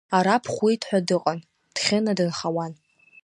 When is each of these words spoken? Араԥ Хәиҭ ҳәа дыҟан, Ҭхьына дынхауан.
Араԥ 0.17 0.43
Хәиҭ 0.53 0.81
ҳәа 0.89 0.99
дыҟан, 1.07 1.39
Ҭхьына 1.75 2.13
дынхауан. 2.17 2.73